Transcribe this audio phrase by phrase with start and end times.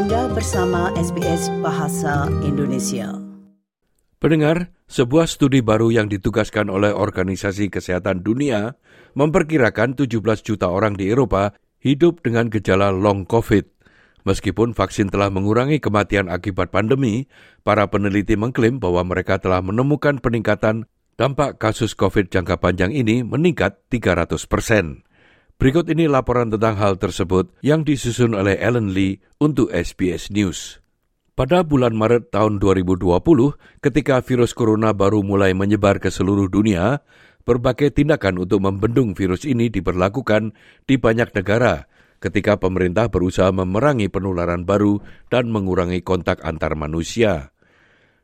[0.00, 3.20] Anda bersama SBS Bahasa Indonesia.
[4.16, 8.80] Pendengar, sebuah studi baru yang ditugaskan oleh Organisasi Kesehatan Dunia
[9.12, 11.52] memperkirakan 17 juta orang di Eropa
[11.84, 13.68] hidup dengan gejala long COVID.
[14.24, 17.28] Meskipun vaksin telah mengurangi kematian akibat pandemi,
[17.60, 20.88] para peneliti mengklaim bahwa mereka telah menemukan peningkatan
[21.20, 25.04] dampak kasus COVID jangka panjang ini meningkat 300 persen.
[25.60, 30.80] Berikut ini laporan tentang hal tersebut yang disusun oleh Ellen Lee untuk SBS News.
[31.36, 33.04] Pada bulan Maret tahun 2020,
[33.84, 37.04] ketika virus corona baru mulai menyebar ke seluruh dunia,
[37.44, 40.56] berbagai tindakan untuk membendung virus ini diberlakukan
[40.88, 41.84] di banyak negara
[42.24, 47.52] ketika pemerintah berusaha memerangi penularan baru dan mengurangi kontak antar manusia.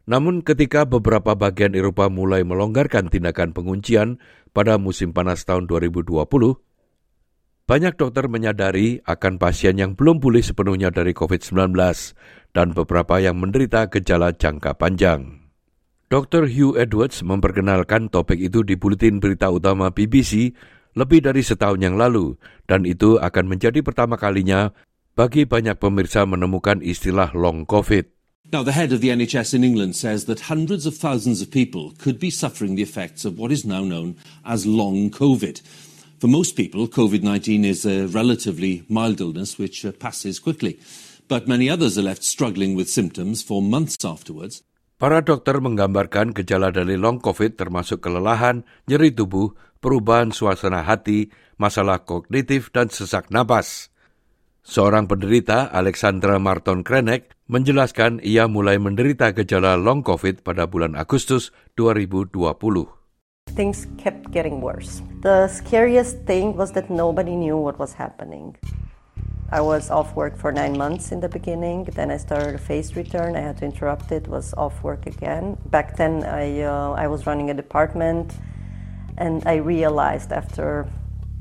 [0.08, 4.24] Namun ketika beberapa bagian Eropa mulai melonggarkan tindakan penguncian
[4.56, 6.24] pada musim panas tahun 2020,
[7.66, 11.74] banyak dokter menyadari akan pasien yang belum pulih sepenuhnya dari COVID-19
[12.54, 15.50] dan beberapa yang menderita gejala jangka panjang.
[16.06, 16.46] Dr.
[16.46, 20.54] Hugh Edwards memperkenalkan topik itu di Buletin Berita Utama BBC
[20.94, 22.38] lebih dari setahun yang lalu,
[22.70, 24.70] dan itu akan menjadi pertama kalinya
[25.18, 28.06] bagi banyak pemirsa menemukan istilah long COVID.
[28.54, 31.90] Now, the head of the NHS in England says that hundreds of thousands of people
[31.98, 34.14] could be suffering the effects of what is now known
[34.46, 35.58] as long COVID.
[36.16, 40.80] For most people, COVID 19 is a relatively mild illness which uh, passes quickly.
[41.28, 44.64] But many others are left struggling with symptoms for months afterwards.
[44.96, 49.52] Para dokter menggambarkan gejala dari long COVID termasuk kelelahan, nyeri tubuh,
[49.84, 51.28] perubahan suasana hati,
[51.60, 53.92] masalah kognitif, dan sesak napas.
[54.64, 61.52] Seorang penderita, Alexandra Marton Krenek, menjelaskan ia mulai menderita gejala long COVID pada bulan Agustus
[61.76, 62.32] 2020.
[63.52, 65.04] Things kept getting worse.
[65.26, 68.54] The scariest thing was that nobody knew what was happening.
[69.50, 71.90] I was off work for nine months in the beginning.
[71.90, 73.34] Then I started a phase return.
[73.34, 74.30] I had to interrupt it.
[74.30, 75.58] Was off work again.
[75.66, 78.38] Back then, I uh, I was running a department,
[79.18, 80.86] and I realized after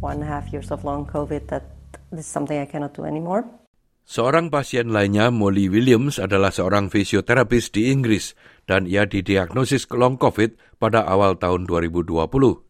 [0.02, 1.70] one and a half years of long COVID that
[2.10, 3.46] this is something I cannot do anymore.
[4.10, 8.34] Seorang pasien lainnya, Molly Williams, adalah seorang fisioterapis di Inggris
[8.66, 12.65] dan ia didiagnosis long COVID pada awal tahun 2020.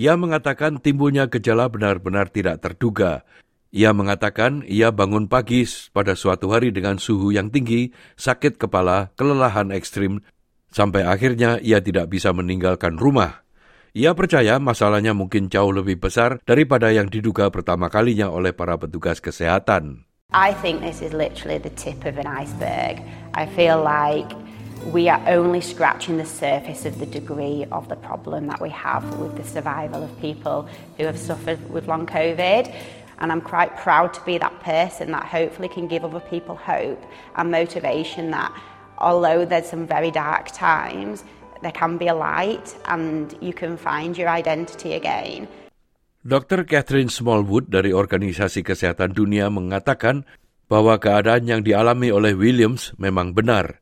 [0.00, 3.20] Ia mengatakan timbulnya gejala benar-benar tidak terduga.
[3.68, 9.68] Ia mengatakan ia bangun pagi pada suatu hari dengan suhu yang tinggi, sakit kepala, kelelahan
[9.68, 10.24] ekstrim,
[10.72, 13.44] sampai akhirnya ia tidak bisa meninggalkan rumah.
[13.92, 19.20] Ia percaya masalahnya mungkin jauh lebih besar daripada yang diduga pertama kalinya oleh para petugas
[19.20, 20.08] kesehatan.
[20.32, 23.04] I think this is literally the tip of an iceberg.
[23.36, 24.32] I feel like
[24.86, 29.04] we are only scratching the surface of the degree of the problem that we have
[29.20, 32.72] with the survival of people who have suffered with long COVID.
[33.20, 36.98] And I'm quite proud to be that person that hopefully can give other people hope
[37.36, 38.50] and motivation that
[38.96, 41.24] although there's some very dark times,
[41.60, 45.46] there can be a light and you can find your identity again.
[46.24, 46.64] Dr.
[46.64, 50.24] Catherine Smallwood dari Organisasi Kesehatan Dunia mengatakan
[50.72, 53.80] bahwa keadaan yang dialami oleh Williams memang benar.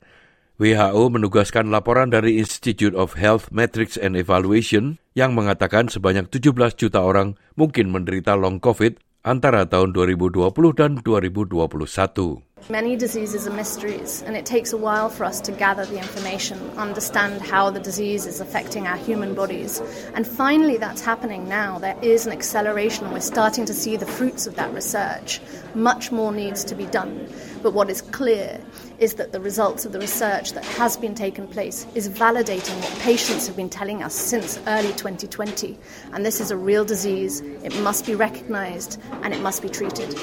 [0.58, 6.98] WHO menugaskan laporan dari Institute of Health Metrics and Evaluation yang mengatakan sebanyak 17 juta
[6.98, 12.47] orang mungkin menderita long COVID antara tahun 2020 dan 2021.
[12.70, 16.58] Many diseases are mysteries, and it takes a while for us to gather the information,
[16.76, 19.80] understand how the disease is affecting our human bodies.
[20.14, 21.78] And finally, that's happening now.
[21.78, 25.40] There is an acceleration, and we're starting to see the fruits of that research.
[25.74, 27.26] Much more needs to be done.
[27.62, 28.60] But what is clear
[28.98, 32.98] is that the results of the research that has been taken place is validating what
[32.98, 35.78] patients have been telling us since early 2020.
[36.12, 40.14] And this is a real disease, it must be recognized, and it must be treated.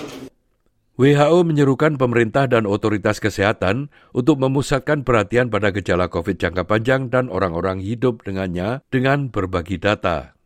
[0.96, 7.28] WHO menyerukan pemerintah dan otoritas kesehatan untuk memusatkan perhatian pada gejala COVID jangka panjang dan
[7.28, 10.40] orang-orang hidup dengannya dengan berbagi data.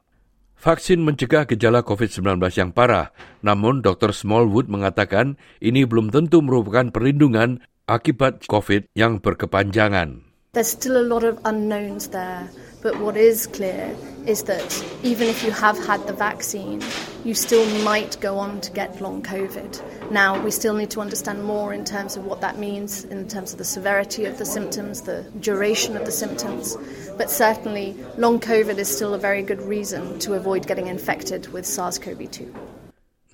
[0.58, 3.14] Vaksin mencegah gejala COVID-19 yang parah,
[3.46, 4.10] namun Dr.
[4.10, 10.29] Smallwood mengatakan ini belum tentu merupakan perlindungan akibat COVID yang berkepanjangan.
[10.52, 12.50] There's still a lot of unknowns there.
[12.82, 13.94] But what is clear
[14.26, 14.66] is that
[15.04, 16.82] even if you have had the vaccine,
[17.24, 20.10] you still might go on to get long COVID.
[20.10, 23.52] Now, we still need to understand more in terms of what that means, in terms
[23.52, 26.78] of the severity of the symptoms, the duration of the symptoms.
[27.14, 31.68] But certainly, long COVID is still a very good reason to avoid getting infected with
[31.68, 32.50] SARS CoV 2.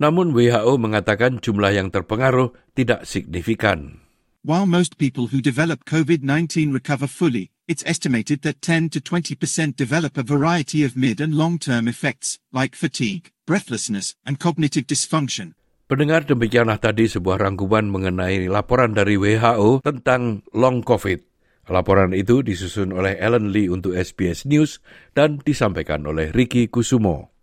[0.01, 4.05] Namun WHO mengatakan jumlah yang terpengaruh tidak signifikan.
[4.45, 9.42] While most people who develop COVID 19 recover fully, it's estimated that 10 to 20%
[9.74, 15.57] develop a variety of mid and long term effects, like fatigue, breathlessness, and cognitive dysfunction.
[15.89, 21.25] Pendengar demikianlah tadi sebuah rangkuman mengenai laporan dari WHO tentang long COVID.
[21.74, 24.77] Laporan itu disusun oleh Ellen Lee untuk SBS News
[25.18, 27.33] dan disampaikan oleh Ricky Kusumo.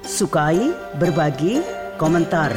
[0.00, 1.60] Sukai, berbagi,
[2.00, 2.56] komentar.